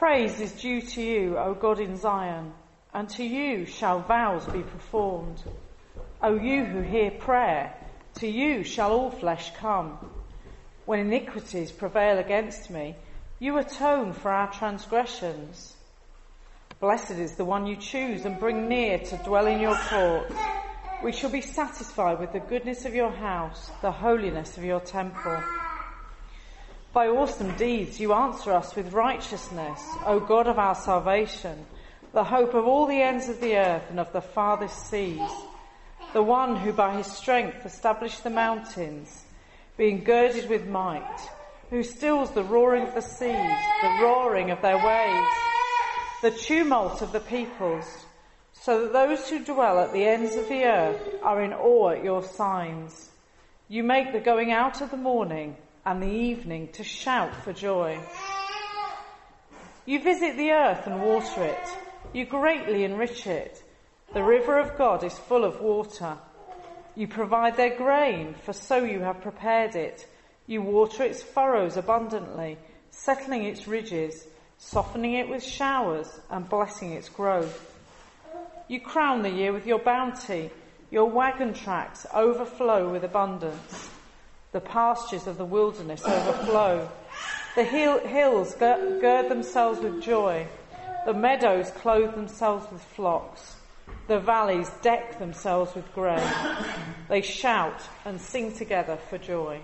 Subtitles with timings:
[0.00, 2.54] Praise is due to you, O God in Zion,
[2.94, 5.42] and to you shall vows be performed.
[6.22, 7.74] O you who hear prayer,
[8.14, 9.98] to you shall all flesh come.
[10.86, 12.96] When iniquities prevail against me,
[13.40, 15.76] you atone for our transgressions.
[16.80, 20.34] Blessed is the one you choose and bring near to dwell in your courts.
[21.04, 25.42] We shall be satisfied with the goodness of your house, the holiness of your temple.
[26.92, 31.64] By awesome deeds you answer us with righteousness, O God of our salvation,
[32.12, 35.30] the hope of all the ends of the earth and of the farthest seas,
[36.12, 39.22] the one who by his strength established the mountains,
[39.76, 41.30] being girded with might,
[41.70, 45.36] who stills the roaring of the seas, the roaring of their waves,
[46.22, 48.04] the tumult of the peoples,
[48.52, 52.02] so that those who dwell at the ends of the earth are in awe at
[52.02, 53.10] your signs.
[53.68, 57.98] You make the going out of the morning and the evening to shout for joy.
[59.86, 61.68] You visit the earth and water it.
[62.12, 63.62] You greatly enrich it.
[64.12, 66.18] The river of God is full of water.
[66.94, 70.06] You provide their grain, for so you have prepared it.
[70.46, 72.58] You water its furrows abundantly,
[72.90, 74.26] settling its ridges,
[74.58, 77.78] softening it with showers, and blessing its growth.
[78.68, 80.50] You crown the year with your bounty.
[80.90, 83.90] Your wagon tracks overflow with abundance.
[84.52, 86.90] The pastures of the wilderness overflow.
[87.56, 90.46] The hills gird themselves with joy.
[91.06, 93.56] The meadows clothe themselves with flocks.
[94.06, 96.22] The valleys deck themselves with grain.
[97.08, 99.60] They shout and sing together for joy.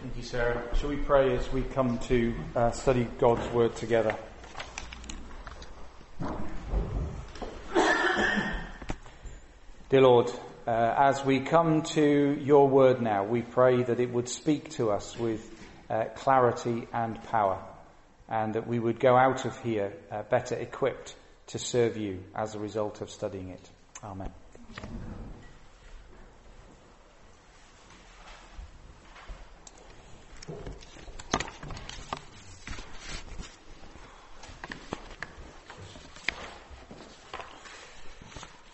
[0.00, 0.62] Thank you, Sarah.
[0.76, 4.16] Shall we pray as we come to uh, study God's Word together?
[9.88, 10.30] Dear Lord,
[10.66, 14.90] uh, as we come to your word now, we pray that it would speak to
[14.90, 15.40] us with
[15.88, 17.62] uh, clarity and power,
[18.28, 21.14] and that we would go out of here uh, better equipped
[21.48, 23.70] to serve you as a result of studying it.
[24.04, 24.30] Amen.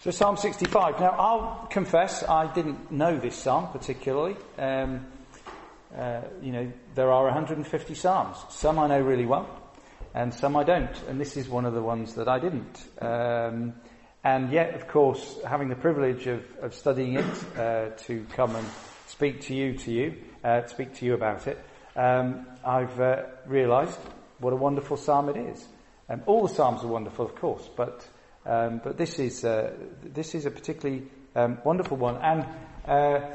[0.07, 1.01] So Psalm 65.
[1.01, 4.37] Now I'll confess I didn't know this psalm particularly.
[4.57, 5.05] Um,
[5.99, 8.37] uh, you know, there are 150 psalms.
[8.51, 9.49] Some I know really well,
[10.15, 10.97] and some I don't.
[11.09, 12.87] And this is one of the ones that I didn't.
[13.01, 13.75] Um,
[14.23, 18.67] and yet, of course, having the privilege of, of studying it uh, to come and
[19.09, 21.59] speak to you, to you, uh, speak to you about it,
[21.97, 23.99] um, I've uh, realised
[24.39, 25.67] what a wonderful psalm it is.
[26.09, 28.07] Um, all the psalms are wonderful, of course, but
[28.47, 31.03] um, but this is uh, this is a particularly
[31.35, 32.47] um, wonderful one, and
[32.87, 33.27] uh,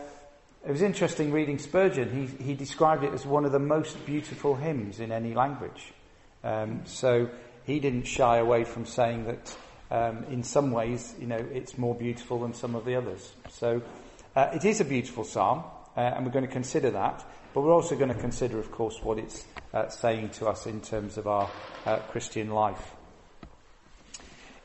[0.66, 2.10] it was interesting reading Spurgeon.
[2.10, 5.94] He he described it as one of the most beautiful hymns in any language.
[6.44, 7.30] Um, so
[7.66, 9.58] he didn't shy away from saying that
[9.92, 13.34] um, in some ways, you know, it's more beautiful than some of the others.
[13.50, 13.82] So
[14.36, 15.64] uh, it is a beautiful psalm,
[15.96, 17.24] uh, and we're going to consider that.
[17.54, 20.80] But we're also going to consider, of course, what it's uh, saying to us in
[20.80, 21.50] terms of our
[21.86, 22.96] uh, Christian life.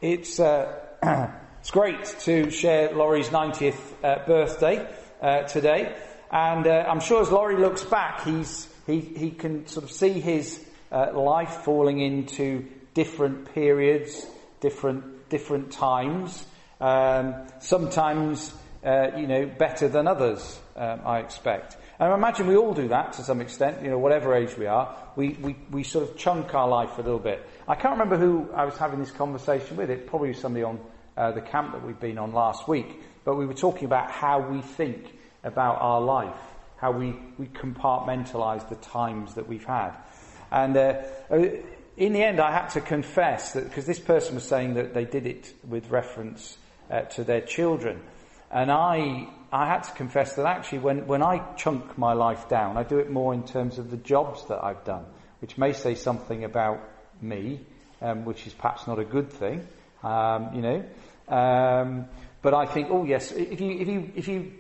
[0.03, 0.79] It's, uh,
[1.61, 4.87] it's great to share Laurie's 90th uh, birthday
[5.23, 5.97] uh, today.
[6.31, 10.21] And uh, I'm sure as Laurie looks back, he's, he, he can sort of see
[10.21, 10.63] his
[10.93, 14.27] uh, life falling into different periods,
[14.61, 16.45] different, different times.
[16.79, 18.53] Um, sometimes,
[18.85, 21.79] uh, you know, better than others, um, I expect.
[21.99, 24.67] And I imagine we all do that to some extent, you know, whatever age we
[24.67, 24.95] are.
[25.17, 27.43] We, we, we sort of chunk our life a little bit.
[27.69, 29.91] I can't remember who I was having this conversation with.
[29.91, 30.79] It probably was somebody on
[31.17, 33.03] uh, the camp that we've been on last week.
[33.25, 35.13] But we were talking about how we think
[35.43, 36.39] about our life,
[36.77, 39.97] how we, we compartmentalise the times that we've had.
[40.53, 41.37] And uh, uh,
[41.97, 45.05] in the end, I had to confess that, because this person was saying that they
[45.05, 46.57] did it with reference
[46.89, 48.01] uh, to their children.
[48.49, 52.77] And I, I had to confess that actually when, when I chunk my life down,
[52.77, 55.05] I do it more in terms of the jobs that I've done,
[55.41, 56.79] which may say something about
[57.21, 57.61] me,
[58.01, 59.67] um, which is perhaps not a good thing,
[60.03, 60.85] um, you know.
[61.29, 62.07] Um,
[62.43, 64.53] but I think, oh yes, if you, if you, if you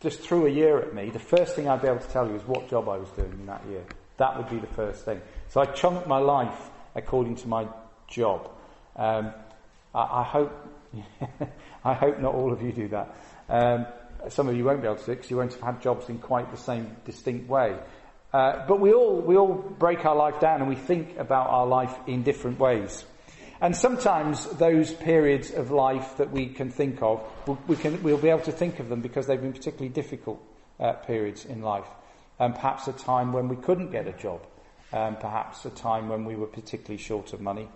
[0.00, 2.34] just threw a year at me, the first thing I'd be able to tell you
[2.34, 3.84] is what job I was doing in that year.
[4.18, 5.20] That would be the first thing.
[5.48, 7.66] So I chunked my life according to my
[8.08, 8.50] job.
[8.96, 9.32] Um,
[9.94, 10.52] I, I hope,
[11.84, 13.14] I hope not all of you do that.
[13.48, 13.86] Um,
[14.28, 16.08] some of you won't be able to do it because you won't have had jobs
[16.08, 17.76] in quite the same distinct way.
[18.36, 21.66] Uh, but we all, we all break our life down and we think about our
[21.66, 23.02] life in different ways.
[23.62, 27.22] And sometimes those periods of life that we can think of,
[27.66, 30.38] we can, we'll be able to think of them because they've been particularly difficult
[30.78, 31.88] uh, periods in life.
[32.38, 34.42] And perhaps a time when we couldn't get a job.
[34.92, 37.68] um, perhaps a time when we were particularly short of money,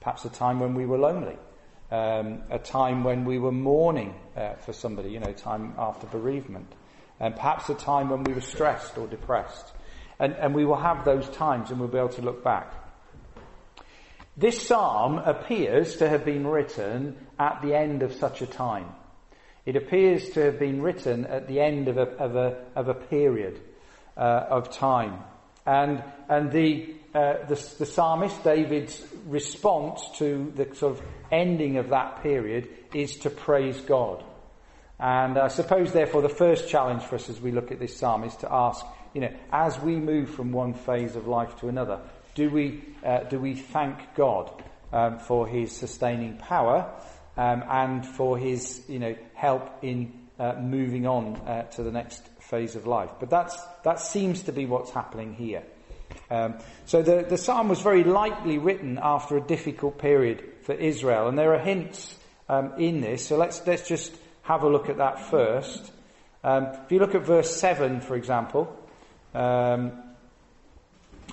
[0.00, 1.36] perhaps a time when we were lonely,
[1.90, 6.72] um, a time when we were mourning uh, for somebody, you know, time after bereavement,
[7.20, 9.72] and perhaps a time when we were stressed or depressed.
[10.22, 12.72] And, and we will have those times and we'll be able to look back.
[14.36, 18.86] This psalm appears to have been written at the end of such a time.
[19.66, 22.94] It appears to have been written at the end of a, of a, of a
[22.94, 23.60] period
[24.16, 25.24] uh, of time.
[25.66, 31.02] And, and the, uh, the, the psalmist, David's response to the sort of
[31.32, 34.22] ending of that period is to praise God.
[35.00, 38.22] And I suppose, therefore, the first challenge for us as we look at this psalm
[38.22, 42.00] is to ask, you know, as we move from one phase of life to another,
[42.34, 44.50] do we, uh, do we thank God
[44.92, 46.90] um, for his sustaining power
[47.36, 52.26] um, and for his, you know, help in uh, moving on uh, to the next
[52.40, 53.10] phase of life?
[53.20, 55.62] But that's, that seems to be what's happening here.
[56.30, 56.54] Um,
[56.86, 61.38] so the, the psalm was very likely written after a difficult period for Israel, and
[61.38, 62.16] there are hints
[62.48, 63.26] um, in this.
[63.26, 65.92] So let's let's just have a look at that first.
[66.44, 68.76] Um, if you look at verse seven, for example,
[69.34, 69.92] um,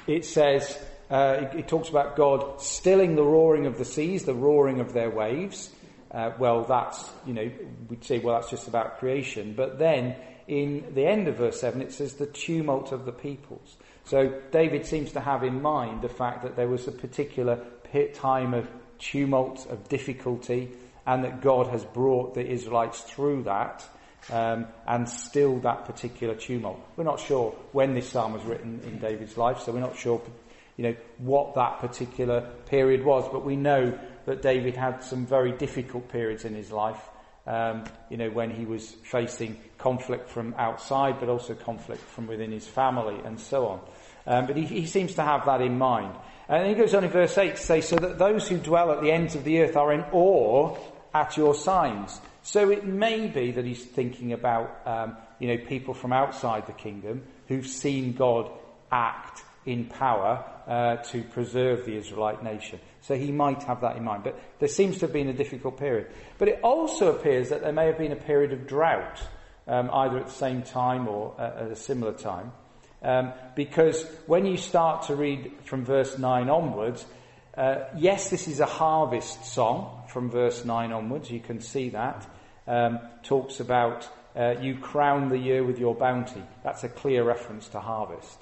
[0.07, 0.77] it says
[1.09, 4.93] uh, it, it, talks about God stilling the roaring of the seas, the roaring of
[4.93, 5.71] their waves.
[6.11, 7.51] Uh, well, that's you know
[7.89, 10.15] we'd say well that's just about creation, but then
[10.47, 13.77] in the end of verse seven it says the tumult of the peoples.
[14.05, 17.63] So David seems to have in mind the fact that there was a particular
[18.13, 18.67] time of
[18.97, 20.71] tumult, of difficulty,
[21.05, 23.87] and that God has brought the Israelites through that
[24.31, 26.79] um, and still that particular tumult.
[26.95, 30.21] We're not sure when this psalm was written in David's life, so we're not sure,
[30.77, 35.51] you know, what that particular period was, but we know that David had some very
[35.51, 37.01] difficult periods in his life.
[37.47, 42.51] Um, you know, when he was facing conflict from outside, but also conflict from within
[42.51, 43.79] his family and so on.
[44.27, 46.13] Um, but he, he, seems to have that in mind.
[46.47, 49.01] And he goes on in verse 8 to say, So that those who dwell at
[49.01, 50.77] the ends of the earth are in awe
[51.13, 52.19] at your signs.
[52.51, 56.73] So it may be that he's thinking about, um, you know, people from outside the
[56.73, 58.49] kingdom who've seen God
[58.91, 62.79] act in power uh, to preserve the Israelite nation.
[63.01, 64.23] So he might have that in mind.
[64.23, 66.07] But there seems to have been a difficult period.
[66.39, 69.21] But it also appears that there may have been a period of drought,
[69.67, 72.51] um, either at the same time or uh, at a similar time.
[73.03, 77.05] Um, because when you start to read from verse 9 onwards,
[77.55, 82.27] uh, yes, this is a harvest song from verse 9 onwards, you can see that.
[82.69, 86.43] Um, talks about uh, you crown the year with your bounty.
[86.63, 88.37] That's a clear reference to harvest.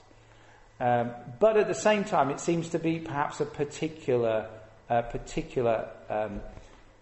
[0.82, 4.50] Um, but at the same time, it seems to be perhaps a particular,
[4.90, 6.42] uh, particular um,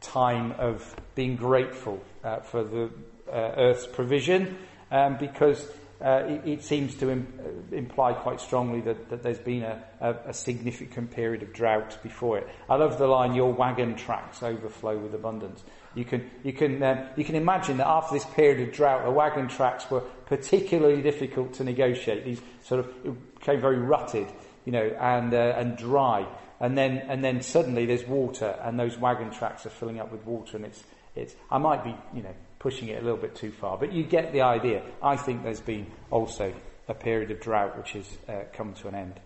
[0.02, 2.92] time of being grateful uh, for the
[3.28, 4.58] uh, earth's provision,
[4.92, 5.68] um, because
[6.06, 9.84] uh, it, it, seems to Im- uh, imply quite strongly that, that there's been a,
[10.00, 12.48] a, a, significant period of drought before it.
[12.70, 15.64] I love the line, your wagon tracks overflow with abundance.
[15.96, 19.10] You can, you can, um, you can imagine that after this period of drought, the
[19.10, 22.24] wagon tracks were particularly difficult to negotiate.
[22.24, 24.28] These sort of became very rutted,
[24.66, 26.28] you know, and, uh, and dry.
[26.60, 30.24] And then, and then suddenly there's water and those wagon tracks are filling up with
[30.24, 30.84] water and it's,
[31.16, 33.78] it's, I might be, you know, pushing it a little bit too far.
[33.78, 34.82] But you get the idea.
[35.00, 36.52] I think there's been also
[36.88, 39.20] a period of drought which has uh, come to an end.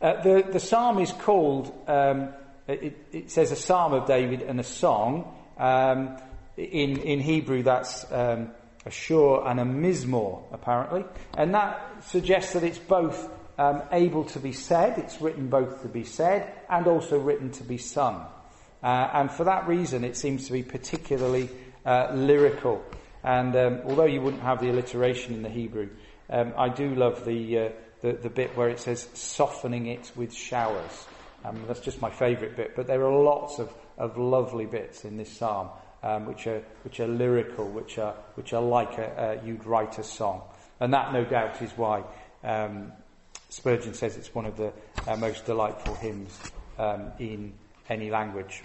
[0.00, 2.30] Uh, the, the psalm is called, um,
[2.66, 5.30] it, it, says a psalm of David and a song.
[5.58, 6.16] Um,
[6.56, 8.48] in, in Hebrew, that's um,
[8.86, 11.04] a shur and a mizmor, apparently.
[11.36, 15.88] And that suggests that it's both um, able to be said, it's written both to
[15.88, 18.26] be said and also written to be sung.
[18.82, 21.50] Uh, and for that reason, it seems to be particularly
[21.84, 22.82] uh, lyrical.
[23.22, 25.90] And um, although you wouldn't have the alliteration in the Hebrew,
[26.30, 27.68] um, I do love the, uh,
[28.00, 31.06] the, the bit where it says softening it with showers.
[31.44, 32.76] Um, that's just my favourite bit.
[32.76, 35.68] But there are lots of, of lovely bits in this psalm
[36.04, 39.98] um, which are which are lyrical, which are which are like a, a, you'd write
[39.98, 40.42] a song,
[40.78, 42.04] and that no doubt is why
[42.44, 42.92] um,
[43.48, 44.72] Spurgeon says it's one of the
[45.06, 46.38] uh, most delightful hymns
[46.78, 47.54] um, in
[47.88, 48.62] any language.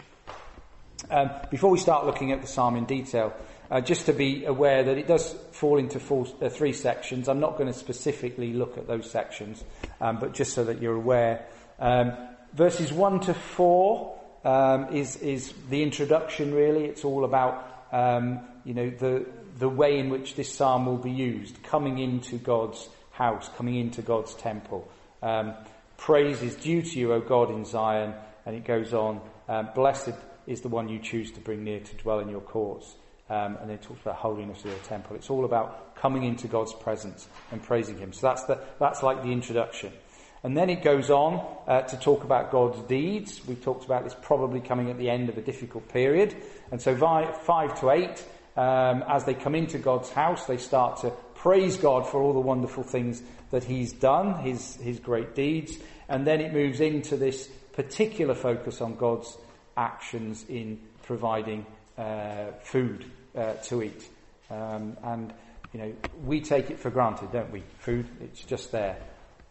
[1.10, 3.34] Um, before we start looking at the psalm in detail,
[3.72, 7.30] uh, just to be aware that it does fall into four, uh, three sections.
[7.30, 9.64] I'm not going to specifically look at those sections,
[10.02, 11.46] um, but just so that you're aware.
[11.80, 12.14] Um,
[12.54, 16.86] verses 1 to 4 um, is, is the introduction, really.
[16.86, 19.26] It's all about um, you know, the,
[19.58, 24.02] the way in which this psalm will be used, coming into God's house, coming into
[24.02, 24.90] God's temple.
[25.22, 25.54] Um,
[25.98, 28.14] praise is due to you, O God, in Zion.
[28.46, 29.22] And it goes on,
[29.76, 30.14] blessed
[30.50, 32.96] is the one you choose to bring near to dwell in your courts.
[33.30, 35.16] Um, and it talks about holiness of your temple.
[35.16, 38.12] It's all about coming into God's presence and praising Him.
[38.12, 39.94] So that's the, that's like the introduction.
[40.44, 43.46] And then it goes on uh, to talk about God's deeds.
[43.46, 46.36] We talked about this probably coming at the end of a difficult period.
[46.72, 48.24] And so, five to eight,
[48.58, 52.40] um, as they come into God's house, they start to praise God for all the
[52.40, 55.78] wonderful things that He's done, His, his great deeds.
[56.08, 59.38] And then it moves into this particular focus on God's
[59.80, 61.66] actions in providing
[61.98, 63.06] uh, food
[63.36, 64.08] uh, to eat.
[64.52, 65.34] Um, and,
[65.74, 65.94] you know,
[66.24, 67.64] we take it for granted, don't we?
[67.80, 68.98] Food, it's just there.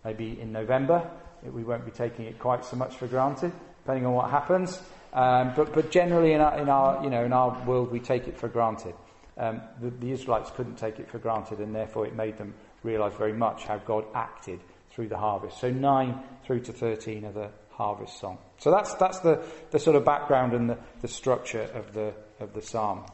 [0.04, 1.08] Maybe in November,
[1.42, 4.80] we won't be taking it quite so much for granted, depending on what happens.
[5.12, 8.28] Um, but, but generally in our, in our, you know, in our world, we take
[8.28, 8.94] it for granted.
[9.38, 13.14] Um, the, the Israelites couldn't take it for granted, and therefore it made them realize
[13.14, 15.60] very much how God acted through the harvest.
[15.60, 18.38] So 9 through to 13 are the harvest song.
[18.58, 22.52] So that's, that's the, the sort of background and the, the structure of the, of
[22.52, 23.06] the psalm.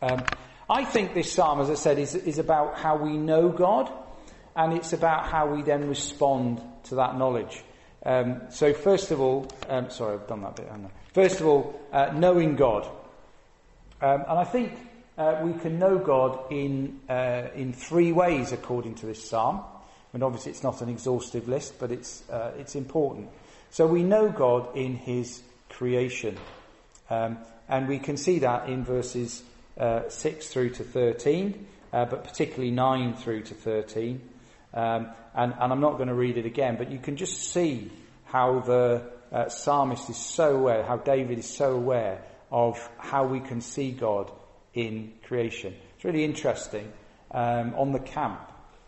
[0.00, 0.24] Um,
[0.70, 3.90] I think this psalm, as I said, is, is about how we know God
[4.54, 7.64] and it's about how we then respond to that knowledge.
[8.06, 10.68] Um, so, first of all, um, sorry, I've done that bit.
[11.12, 12.86] First of all, uh, knowing God.
[14.00, 14.78] Um, and I think
[15.16, 19.64] uh, we can know God in, uh, in three ways according to this psalm.
[20.12, 23.28] And obviously, it's not an exhaustive list, but it's, uh, it's important.
[23.70, 26.36] So, we know God in His creation.
[27.10, 29.42] Um, and we can see that in verses
[29.78, 34.20] uh, 6 through to 13, uh, but particularly 9 through to 13.
[34.74, 37.90] Um, and, and, I'm not going to read it again, but you can just see
[38.24, 43.40] how the uh, psalmist is so aware, how David is so aware of how we
[43.40, 44.30] can see God
[44.74, 45.74] in creation.
[45.96, 46.92] It's really interesting.
[47.30, 48.40] Um, on the camp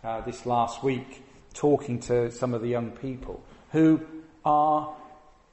[0.03, 1.23] uh, this last week,
[1.55, 4.01] talking to some of the young people who
[4.45, 4.95] are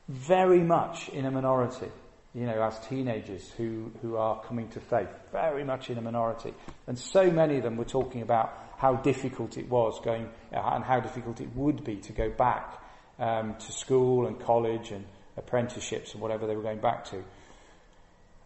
[0.07, 1.91] very much in a minority,
[2.33, 6.53] you know, as teenagers who, who are coming to faith, very much in a minority.
[6.87, 10.83] And so many of them were talking about how difficult it was going uh, and
[10.83, 12.81] how difficult it would be to go back
[13.19, 15.03] um, to school and college and
[15.35, 17.23] apprenticeships and whatever they were going back to.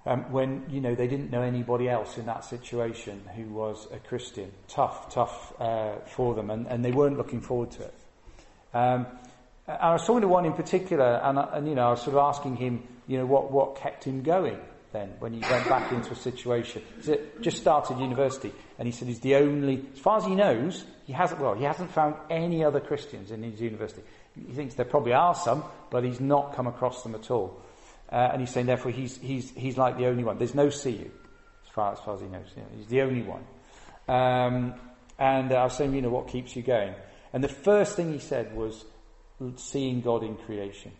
[0.03, 3.99] Um, when you know they didn't know anybody else in that situation who was a
[3.99, 7.93] Christian, tough, tough uh, for them, and, and, they weren't looking forward to it.
[8.73, 9.05] Um,
[9.79, 12.23] I was talking to one in particular, and, and, you know, I was sort of
[12.23, 14.59] asking him, you know, what, what kept him going
[14.91, 16.81] then when he went back into a situation.
[17.03, 20.83] He just started university, and he said he's the only, as far as he knows,
[21.05, 24.01] he hasn't, well, he hasn't found any other Christians in his university.
[24.35, 27.61] He thinks there probably are some, but he's not come across them at all.
[28.11, 30.37] Uh, and he's saying, therefore, he's, he's, he's like the only one.
[30.37, 31.09] There's no CU,
[31.65, 32.47] as far as, far as he knows.
[32.55, 33.43] You know, he's the only one.
[34.07, 34.73] Um,
[35.17, 36.93] and uh, I was saying, you know, what keeps you going?
[37.31, 38.83] And the first thing he said was
[39.55, 40.91] seeing God in creation.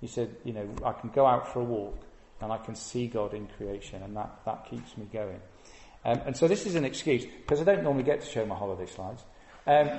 [0.00, 1.98] He said, you know, I can go out for a walk
[2.40, 5.40] and I can see God in creation, and that, that keeps me going.
[6.04, 8.54] Um, and so this is an excuse, because I don't normally get to show my
[8.54, 9.22] holiday slides.
[9.66, 9.90] Um,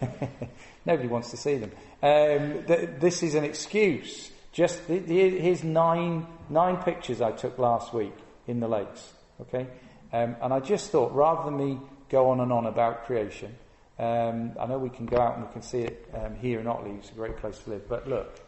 [0.86, 1.72] nobody wants to see them.
[2.02, 4.30] Um, th- this is an excuse.
[4.52, 8.14] Just the, the, here's nine nine pictures I took last week
[8.46, 9.12] in the lakes.
[9.40, 9.66] Okay,
[10.12, 13.56] um, and I just thought rather than me go on and on about creation,
[13.98, 16.66] um, I know we can go out and we can see it um, here in
[16.66, 16.92] Otley.
[16.92, 17.88] It's a great place to live.
[17.88, 18.40] But look,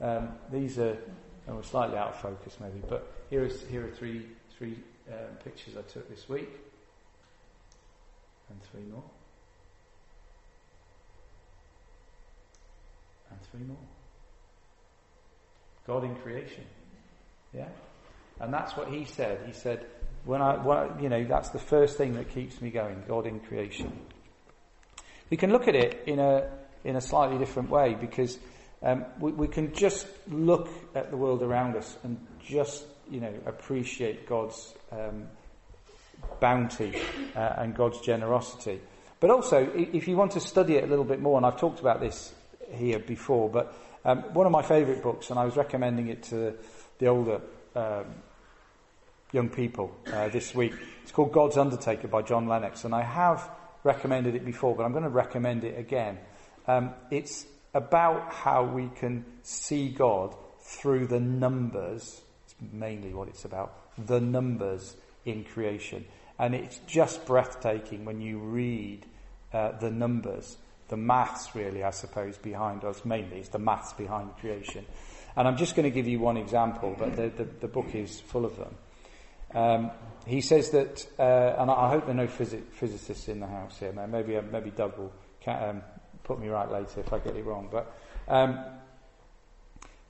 [0.00, 0.96] um, these are
[1.48, 2.80] and we're slightly out of focus maybe.
[2.88, 4.26] But here is here are three
[4.56, 4.76] three
[5.08, 6.50] um, pictures I took this week,
[8.50, 9.02] and three more,
[13.30, 13.76] and three more.
[15.86, 16.64] God in creation,
[17.54, 17.68] yeah,
[18.40, 19.40] and that's what he said.
[19.46, 19.86] He said,
[20.26, 23.02] when I, when, you know, that's the first thing that keeps me going.
[23.08, 23.98] God in creation.
[25.30, 26.50] We can look at it in a
[26.84, 28.38] in a slightly different way because
[28.82, 33.32] um, we, we, can just look at the world around us and just, you know,
[33.44, 35.26] appreciate God's um,
[36.40, 36.94] bounty
[37.34, 38.80] uh, and God's generosity.
[39.20, 41.80] But also, if you want to study it a little bit more, and I've talked
[41.80, 42.32] about this
[42.70, 46.54] here before, but um, one of my favourite books, and I was recommending it to
[46.98, 47.40] the older
[47.74, 48.04] um,
[49.32, 50.74] young people uh, this week.
[51.02, 53.50] It's called God's Undertaker by John Lennox, and I have
[53.88, 56.18] recommended it before, but I'm going to recommend it again.
[56.66, 62.20] Um, it's about how we can see God through the numbers.
[62.44, 63.70] It's mainly what it's about.
[64.06, 66.04] The numbers in creation.
[66.38, 69.06] And it's just breathtaking when you read
[69.52, 73.04] uh, the numbers, the maths really, I suppose, behind us.
[73.04, 74.84] Mainly, it's the maths behind creation.
[75.34, 78.20] And I'm just going to give you one example, but the, the, the book is
[78.20, 78.74] full of them.
[79.54, 79.90] Um,
[80.26, 83.78] he says that, uh, and I hope there are no phys- physicists in the house
[83.78, 83.92] here.
[83.92, 85.12] Maybe, uh, maybe Doug will
[85.46, 85.82] um,
[86.24, 87.68] put me right later if I get it wrong.
[87.70, 87.94] But
[88.28, 88.62] um,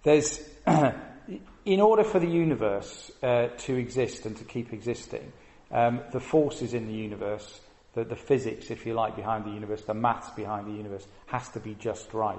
[0.02, 0.40] there's,
[1.64, 5.33] in order for the universe uh, to exist and to keep existing,
[5.71, 7.61] um, the forces in the universe
[7.99, 11.49] the, the physics, if you like, behind the universe, the maths behind the universe has
[11.50, 12.38] to be just right.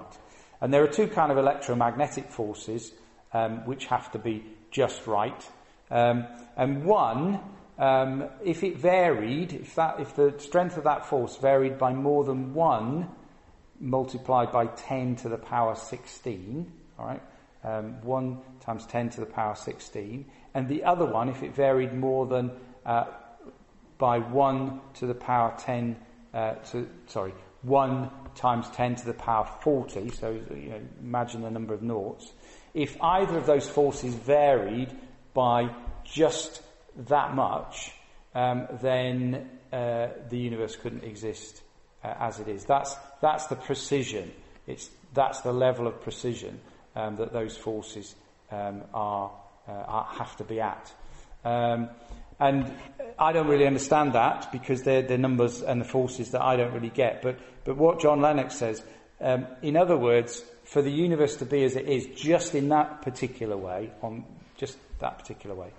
[0.61, 2.91] And there are two kind of electromagnetic forces
[3.33, 5.49] um, which have to be just right.
[5.91, 7.39] Um, and one,
[7.77, 12.23] um, if it varied, if, that, if the strength of that force varied by more
[12.23, 13.09] than one
[13.79, 17.21] multiplied by 10 to the power 16, all right,
[17.63, 21.93] um, 1 times 10 to the power 16, and the other one, if it varied
[21.93, 22.51] more than
[22.85, 23.05] uh,
[23.97, 25.95] by 1 to the power 10,
[26.33, 31.51] uh, to, sorry, 1 times 10 to the power 40, so you know, imagine the
[31.51, 32.33] number of noughts.
[32.73, 34.95] If either of those forces varied
[35.39, 36.61] by just
[37.07, 37.93] that much,
[38.35, 41.61] um, then uh, the universe couldn't exist
[42.03, 42.65] uh, as it is.
[42.65, 44.33] That's, that's the precision.
[44.67, 46.59] It's, that's the level of precision
[46.93, 48.15] um, that those forces
[48.51, 49.31] um, are,
[49.65, 50.93] uh, are, have to be at.
[51.45, 51.87] Um,
[52.37, 52.73] and
[53.17, 56.73] I don't really understand that because they're, they're, numbers and the forces that I don't
[56.73, 57.21] really get.
[57.21, 58.83] But, but what John Lennox says,
[59.21, 63.03] um, in other words, for the universe to be as it is, just in that
[63.03, 64.25] particular way, on
[64.59, 65.71] just that particular way,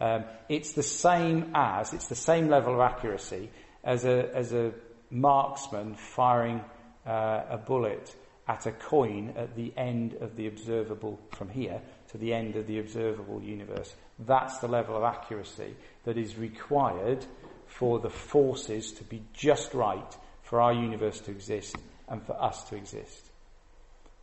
[0.00, 3.50] um, it's the same as, it's the same level of accuracy
[3.82, 4.72] as a, as a
[5.10, 6.62] marksman firing
[7.06, 8.14] uh, a bullet
[8.48, 12.66] at a coin at the end of the observable from here to the end of
[12.66, 13.94] the observable universe.
[14.18, 15.74] That's the level of accuracy
[16.04, 17.24] that is required
[17.66, 21.76] for the forces to be just right for our universe to exist
[22.08, 23.26] and for us to exist.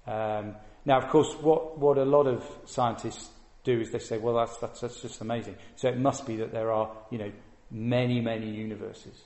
[0.08, 0.56] Um,
[0.86, 3.30] now, of course, what, what a lot of scientists
[3.64, 5.56] do is they say, well, that's, that's, that's just amazing.
[5.76, 7.32] So it must be that there are, you know,
[7.72, 9.22] many, many universes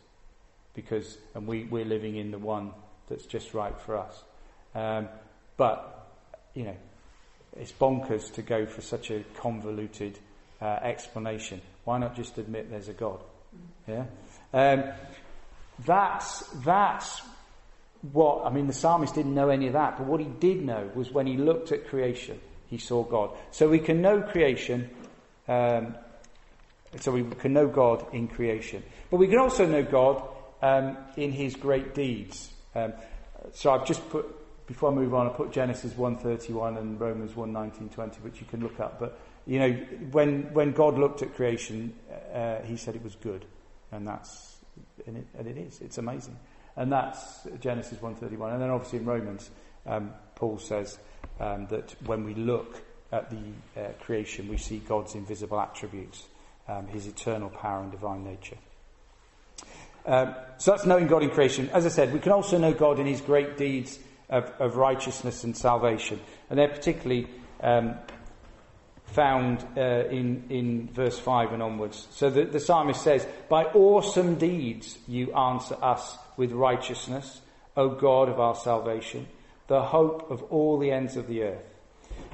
[0.73, 2.71] because, and we, we're living in the one
[3.09, 4.23] that's just right for us.
[4.75, 5.09] Um,
[5.57, 6.07] but,
[6.53, 6.75] you know,
[7.55, 10.19] it's bonkers to go for such a convoluted
[10.61, 11.61] uh, explanation.
[11.85, 13.19] Why not just admit there's a God?
[13.87, 14.05] Yeah?
[14.53, 14.83] Um,
[15.85, 17.21] that's, that's
[18.11, 20.89] what, I mean, the psalmist didn't know any of that, but what he did know
[20.93, 23.31] was when he looked at creation, he saw God.
[23.51, 24.89] So we can know creation,
[25.47, 25.95] um,
[26.99, 28.83] so we can know God in creation.
[29.09, 30.23] But we can also know God
[30.61, 32.49] um, in his great deeds.
[32.75, 32.93] Um,
[33.53, 34.25] so I've just put,
[34.67, 38.61] before I move on, I put Genesis 1.31 and Romans 1.19, 20, which you can
[38.61, 38.99] look up.
[38.99, 39.71] But, you know,
[40.11, 41.93] when, when God looked at creation,
[42.33, 43.45] uh, he said it was good.
[43.91, 44.57] And that's,
[45.05, 45.79] and it, and it is.
[45.79, 46.37] It's amazing.
[46.75, 48.53] And that's Genesis 1.31.
[48.53, 49.49] And then obviously in Romans,
[49.85, 50.97] um, Paul says
[51.39, 56.25] um, that when we look at the uh, creation, we see God's invisible attributes,
[56.67, 58.57] um, his eternal power and divine nature.
[60.05, 61.69] Um, so that's knowing God in creation.
[61.73, 65.43] As I said, we can also know God in his great deeds of, of righteousness
[65.43, 66.19] and salvation.
[66.49, 67.27] And they're particularly
[67.61, 67.95] um,
[69.05, 72.07] found uh, in, in verse 5 and onwards.
[72.11, 77.41] So the, the psalmist says, By awesome deeds you answer us with righteousness,
[77.75, 79.27] O God of our salvation,
[79.67, 81.63] the hope of all the ends of the earth.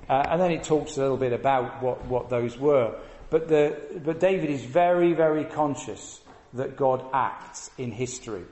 [0.10, 3.00] Uh, and then it talks a little bit about what, what those were.
[3.30, 6.22] But, the, but David is very, very conscious
[6.54, 8.44] that God acts in history,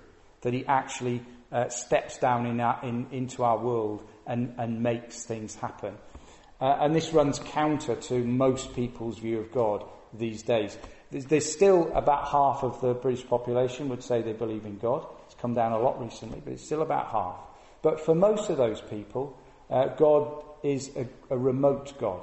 [0.41, 5.23] that he actually uh, steps down in our, in, into our world and, and makes
[5.23, 5.95] things happen.
[6.59, 10.77] Uh, and this runs counter to most people's view of God these days.
[11.09, 15.05] There's, there's, still about half of the British population would say they believe in God.
[15.25, 17.39] It's come down a lot recently, but it's still about half.
[17.81, 19.37] But for most of those people,
[19.69, 22.21] uh, God is a, a remote God.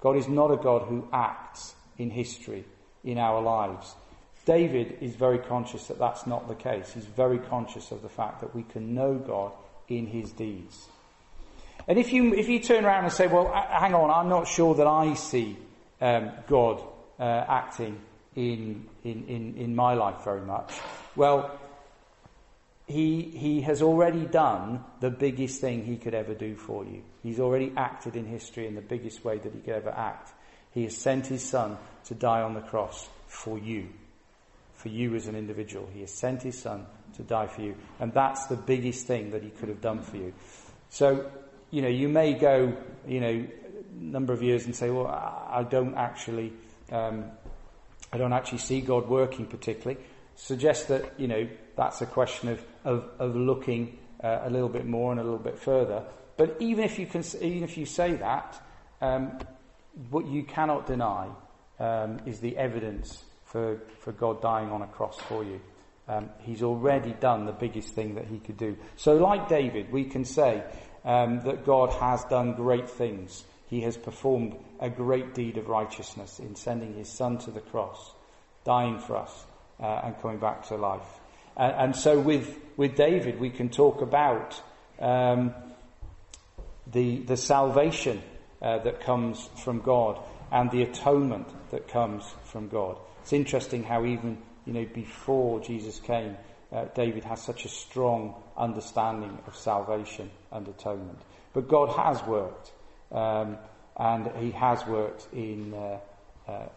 [0.00, 2.64] God is not a God who acts in history,
[3.04, 3.94] in our lives.
[4.44, 6.92] David is very conscious that that's not the case.
[6.92, 9.52] He's very conscious of the fact that we can know God
[9.88, 10.88] in his deeds.
[11.86, 14.74] And if you, if you turn around and say, well, hang on, I'm not sure
[14.74, 15.56] that I see
[16.00, 16.82] um, God
[17.18, 17.98] uh, acting
[18.36, 20.72] in, in, in, in my life very much,
[21.16, 21.58] well,
[22.88, 27.02] he, he has already done the biggest thing he could ever do for you.
[27.22, 30.32] He's already acted in history in the biggest way that he could ever act.
[30.72, 33.88] He has sent his son to die on the cross for you
[34.78, 35.88] for you as an individual.
[35.92, 37.74] He has sent his son to die for you.
[37.98, 40.32] And that's the biggest thing that he could have done for you.
[40.88, 41.30] So,
[41.72, 45.66] you know, you may go, you know, a number of years and say, well, I
[45.68, 46.52] don't actually,
[46.92, 47.24] um,
[48.12, 50.00] I don't actually see God working particularly.
[50.36, 51.48] Suggest that, you know,
[51.78, 55.38] that's a question of, of, of looking uh, a little bit more and a little
[55.38, 56.02] bit further.
[56.36, 58.60] But even if you can, even if you say that,
[59.00, 59.38] um,
[60.10, 61.28] what you cannot deny
[61.78, 65.60] um, is the evidence for, for God dying on a cross for you.
[66.08, 68.76] Um, he's already done the biggest thing that he could do.
[68.96, 70.64] So, like David, we can say
[71.04, 73.44] um, that God has done great things.
[73.68, 78.14] He has performed a great deed of righteousness in sending his son to the cross,
[78.64, 79.44] dying for us,
[79.78, 81.20] uh, and coming back to life.
[81.58, 84.60] And, and so with, with David, we can talk about
[85.00, 85.52] um,
[86.86, 88.22] the, the salvation
[88.62, 92.96] uh, that comes from God and the atonement that comes from God.
[93.22, 96.36] It's interesting how even you know before Jesus came,
[96.72, 101.18] uh, David has such a strong understanding of salvation and atonement.
[101.52, 102.72] But God has worked,
[103.12, 103.58] um,
[103.96, 105.98] and He has worked in uh,
[106.48, 106.68] uh,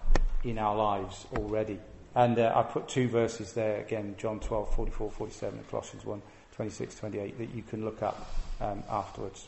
[0.44, 1.80] in our lives already.
[2.16, 6.22] And uh, I put two verses there again: John 12, 44, 47, and Colossians 1,
[6.56, 9.48] 26, 28, that you can look up um, afterwards.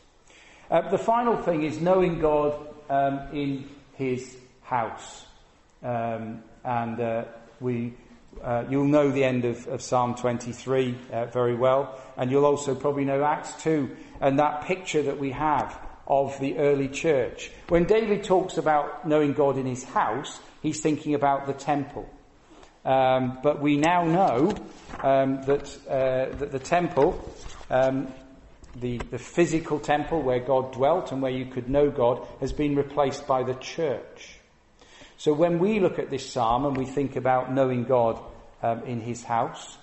[0.70, 2.54] Uh, the final thing is knowing God
[2.88, 5.26] um, in His house,
[5.82, 7.24] um, and uh,
[7.60, 7.92] we
[8.42, 12.74] uh, you'll know the end of, of Psalm 23 uh, very well, and you'll also
[12.74, 17.50] probably know Acts 2 and that picture that we have of the early church.
[17.68, 22.08] When David talks about knowing God in his house, he's thinking about the temple.
[22.84, 24.54] Um, but we now know
[25.02, 27.34] um, that, uh, that the temple,
[27.70, 28.12] um,
[28.76, 32.76] the, the physical temple where God dwelt and where you could know God, has been
[32.76, 34.38] replaced by the church.
[35.16, 38.20] So when we look at this psalm and we think about knowing God
[38.62, 39.78] um, in his house,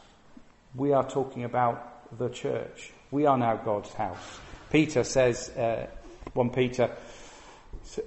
[0.76, 2.92] we are talking about the church.
[3.10, 4.40] We are now God's house.
[4.70, 5.88] Peter says, uh,
[6.34, 6.96] 1 Peter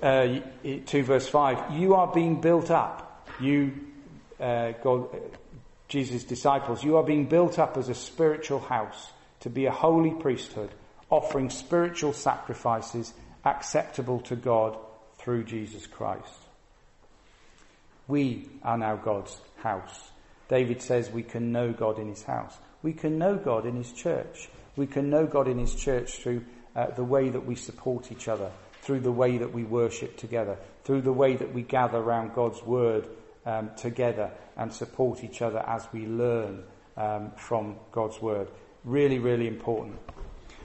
[0.02, 0.38] uh,
[0.86, 3.28] 2 verse 5, you are being built up.
[3.40, 3.72] You,
[4.44, 5.08] uh, God,
[5.88, 10.10] Jesus' disciples, you are being built up as a spiritual house to be a holy
[10.10, 10.70] priesthood,
[11.08, 14.76] offering spiritual sacrifices acceptable to God
[15.16, 16.38] through Jesus Christ.
[18.06, 20.10] We are now God's house.
[20.48, 22.54] David says we can know God in his house.
[22.82, 24.50] We can know God in his church.
[24.76, 26.44] We can know God in his church through
[26.76, 28.50] uh, the way that we support each other,
[28.82, 32.62] through the way that we worship together, through the way that we gather around God's
[32.62, 33.06] word
[33.46, 36.62] um, together and support each other as we learn
[36.96, 38.48] um, from God's word.
[38.84, 39.98] Really, really important.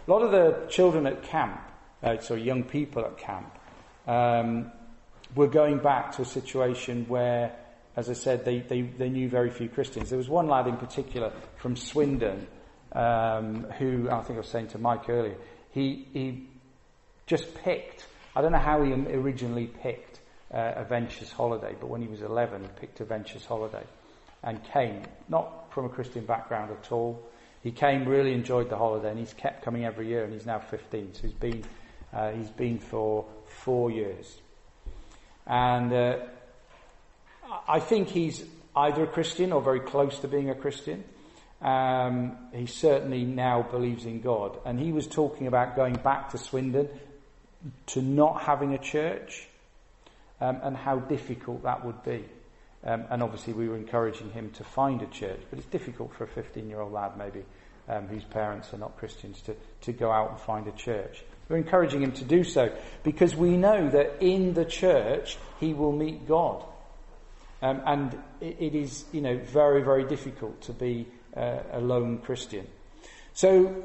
[0.08, 1.60] A lot of the children at camp,
[2.04, 3.58] uh, so young people at camp,
[4.08, 4.72] um,
[5.36, 7.56] were going back to a situation where,
[7.96, 10.10] as I said, they, they, they knew very few Christians.
[10.10, 12.48] There was one lad in particular from Swindon
[12.94, 15.36] um, who, I think I was saying to Mike earlier,
[15.72, 16.48] he, he
[17.28, 20.09] just picked, I don't know how he originally picked
[20.54, 23.84] uh, a Ventures holiday, but when he was 11, he picked a Ventures holiday
[24.44, 27.22] and came, not from a Christian background at all.
[27.62, 30.60] He came, really enjoyed the holiday, and he's kept coming every year, and he's now
[30.60, 31.64] 15, so he's been,
[32.14, 34.38] uh, he's been for four years.
[35.46, 36.18] And uh,
[37.68, 41.04] I think he's either a Christian or very close to being a Christian.
[41.62, 44.58] Um, he certainly now believes in God.
[44.66, 46.88] And he was talking about going back to Swindon
[47.88, 49.49] to not having a church
[50.42, 52.26] um, and how difficult that would be.
[52.84, 56.24] Um, and obviously, we were encouraging him to find a church, but it's difficult for
[56.24, 57.44] a 15 year old lad, maybe,
[57.90, 61.24] um, whose parents are not Christians, to, to go out and find a church.
[61.50, 62.72] We're encouraging him to do so
[63.04, 66.64] because we know that in the church he will meet God.
[67.62, 72.20] Um, and it, it is, you know, very, very difficult to be uh, a lone
[72.20, 72.68] Christian.
[73.34, 73.84] So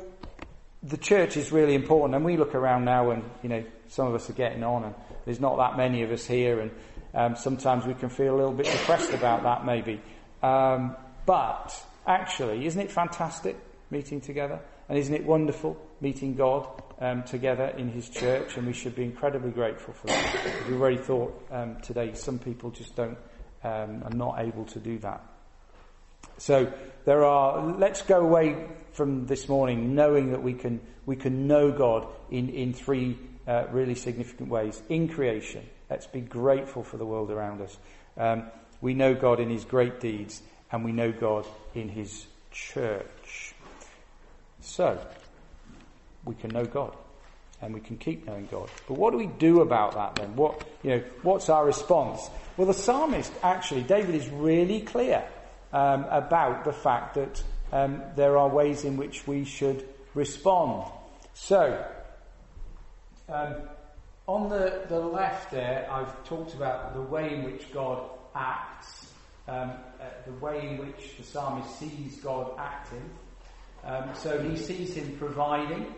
[0.83, 2.15] the church is really important.
[2.15, 4.95] And we look around now and, you know, some of us are getting on and
[5.25, 6.61] there's not that many of us here.
[6.61, 6.71] And
[7.15, 10.01] um, sometimes we can feel a little bit depressed about that maybe.
[10.43, 11.75] Um, but
[12.07, 13.57] actually, isn't it fantastic
[13.91, 14.61] meeting together?
[14.89, 16.69] And isn't it wonderful meeting God
[17.01, 18.57] um, together in His church?
[18.57, 20.67] And we should be incredibly grateful for that.
[20.69, 23.17] We've already thought um, today some people just don't
[23.63, 25.23] um, are not able to do that.
[26.37, 26.71] So
[27.05, 27.75] there are.
[27.79, 32.51] Let's go away from this morning knowing that we can we can know God in
[32.51, 34.83] in three uh, really significant ways.
[34.89, 37.77] In creation, let's be grateful for the world around us.
[38.17, 38.45] Um,
[38.81, 43.55] we know God in His great deeds, and we know God in His church.
[44.61, 44.99] So,
[46.25, 46.97] we can know God
[47.65, 48.69] and we can keep knowing God.
[48.87, 50.37] But what do we do about that then?
[50.37, 52.29] What, you know, what's our response?
[52.57, 55.25] Well, the psalmist, actually, David is really clear
[55.73, 60.91] um, about the fact that um, there are ways in which we should respond.
[61.33, 61.85] So,
[63.29, 63.55] um,
[64.27, 69.13] on the, the left there, I've talked about the way in which God acts,
[69.49, 73.11] um, uh, the way in which the psalmist sees God acting.
[73.85, 75.95] Um, so he sees him providing,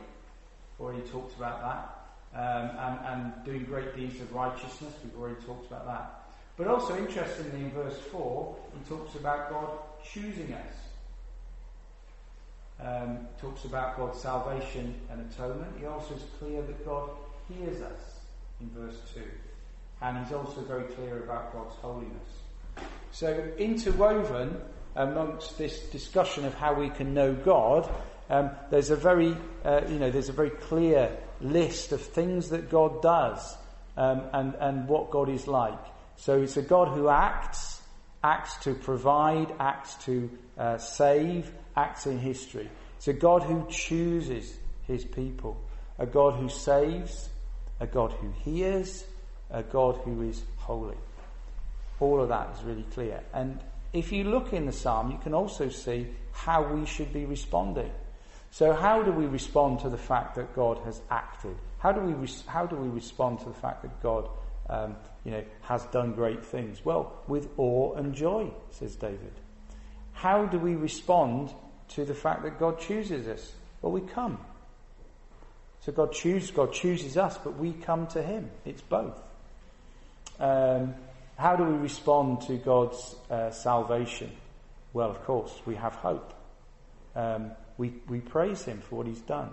[0.80, 1.92] already talked about that,
[2.34, 6.22] um, and, and, doing great deeds of righteousness, we've already talked about that.
[6.56, 10.74] But also, interestingly, in verse 4, he talks about God choosing us.
[12.78, 15.72] Um, talks about God's salvation and atonement.
[15.78, 17.08] He also is clear that God
[17.48, 18.20] hears us
[18.60, 19.22] in verse 2.
[20.02, 22.28] And he's also very clear about God's holiness.
[23.12, 24.60] So, interwoven
[24.94, 27.88] amongst this discussion of how we can know God,
[28.28, 32.70] um, there's a very, uh, you know, there's a very clear list of things that
[32.70, 33.56] God does
[33.96, 35.78] um, and, and what God is like.
[36.16, 37.80] So it's a God who acts,
[38.24, 42.68] acts to provide, acts to uh, save, acts in history.
[42.96, 45.60] It's a God who chooses his people,
[45.98, 47.28] a God who saves,
[47.80, 49.04] a God who hears,
[49.50, 50.96] a God who is holy.
[52.00, 53.22] All of that is really clear.
[53.32, 53.60] And
[53.92, 57.90] if you look in the psalm, you can also see how we should be responding.
[58.50, 61.56] So, how do we respond to the fact that God has acted?
[61.78, 64.28] How do we, re- how do we respond to the fact that God
[64.68, 66.84] um, you know, has done great things?
[66.84, 69.32] Well, with awe and joy, says David.
[70.12, 71.52] How do we respond
[71.90, 73.52] to the fact that God chooses us?
[73.82, 74.38] Well, we come.
[75.80, 78.50] So God chooses, God chooses us, but we come to Him.
[78.64, 79.16] It's both.
[80.40, 80.94] Um,
[81.36, 84.32] how do we respond to God's uh, salvation?
[84.92, 86.32] Well, of course, we have hope.
[87.14, 89.50] Um, we, we praise Him for what He's done.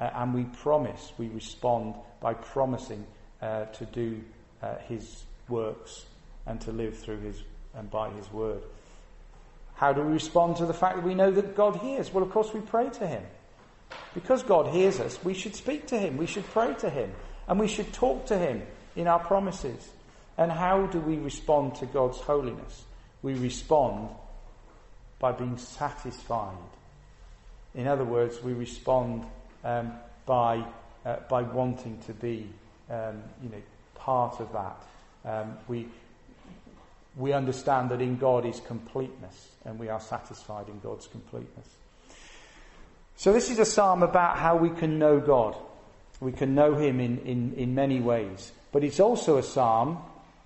[0.00, 3.06] Uh, and we promise, we respond by promising
[3.40, 4.20] uh, to do
[4.62, 6.04] uh, His works
[6.46, 7.42] and to live through His
[7.74, 8.62] and by His word.
[9.82, 12.14] How do we respond to the fact that we know that God hears?
[12.14, 13.24] Well, of course, we pray to Him.
[14.14, 17.12] Because God hears us, we should speak to Him, we should pray to Him,
[17.48, 18.62] and we should talk to Him
[18.94, 19.90] in our promises.
[20.38, 22.84] And how do we respond to God's holiness?
[23.22, 24.10] We respond
[25.18, 26.54] by being satisfied.
[27.74, 29.26] In other words, we respond
[29.64, 29.94] um,
[30.26, 30.64] by,
[31.04, 32.48] uh, by wanting to be,
[32.88, 33.62] um, you know,
[33.96, 34.76] part of that.
[35.24, 35.88] Um, we,
[37.16, 41.68] we understand that in God is completeness, and we are satisfied in God's completeness.
[43.16, 45.56] So this is a psalm about how we can know God.
[46.20, 48.52] We can know Him in, in, in many ways.
[48.72, 49.98] But it's also a psalm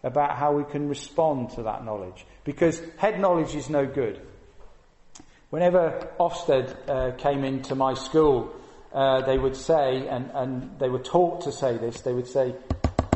[0.03, 2.27] about how we can respond to that knowledge.
[2.45, 4.21] Because head knowledge is no good.
[5.51, 8.55] Whenever Ofsted uh, came into my school,
[8.93, 12.55] uh, they would say, and, and they were taught to say this, they would say,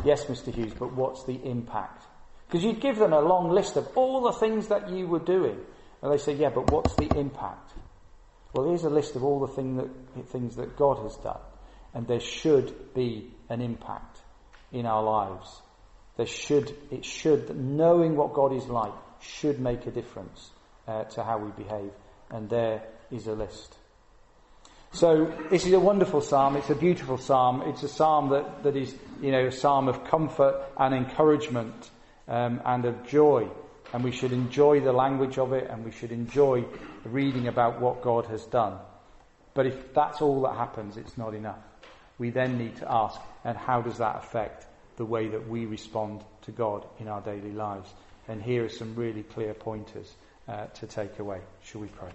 [0.03, 0.53] Yes, Mr.
[0.53, 2.05] Hughes, but what's the impact?
[2.51, 5.57] Because you'd give them a long list of all the things that you were doing.
[6.01, 7.71] And they say, Yeah, but what's the impact?
[8.53, 9.89] Well, here's a list of all the thing that,
[10.27, 11.39] things that God has done.
[11.93, 14.19] And there should be an impact
[14.73, 15.61] in our lives.
[16.17, 20.51] There should, it should, knowing what God is like should make a difference
[20.89, 21.91] uh, to how we behave.
[22.29, 23.77] And there is a list.
[24.91, 26.57] So this is a wonderful psalm.
[26.57, 27.61] It's a beautiful psalm.
[27.65, 31.89] It's a psalm that, that is, you know, a psalm of comfort and encouragement
[32.31, 33.47] um, and of joy.
[33.93, 36.65] And we should enjoy the language of it and we should enjoy
[37.03, 38.79] reading about what God has done.
[39.53, 41.59] But if that's all that happens, it's not enough.
[42.17, 44.65] We then need to ask, and how does that affect
[44.95, 47.89] the way that we respond to God in our daily lives.
[48.27, 50.13] And here are some really clear pointers
[50.47, 51.41] uh, to take away.
[51.63, 52.11] Shall we pray?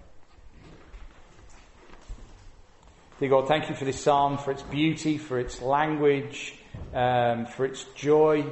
[3.19, 6.55] Dear God, thank you for this psalm, for its beauty, for its language,
[6.93, 8.45] um, for its joy,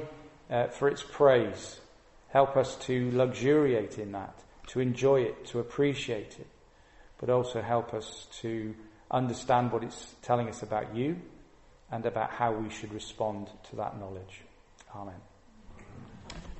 [0.50, 1.80] uh, for its praise.
[2.28, 4.34] Help us to luxuriate in that,
[4.68, 6.48] to enjoy it, to appreciate it,
[7.18, 8.74] but also help us to
[9.10, 11.16] understand what it's telling us about you
[11.90, 14.42] and about how we should respond to that knowledge.
[14.94, 15.20] Amen.